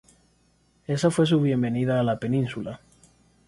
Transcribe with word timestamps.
Esa 0.87 1.11
fue 1.11 1.27
su 1.27 1.39
bienvenida 1.41 1.99
a 1.99 2.03
la 2.03 2.17
península. 2.17 2.81